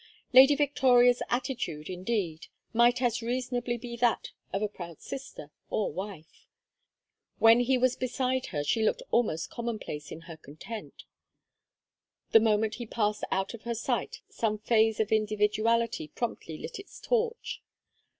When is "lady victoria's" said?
0.33-1.21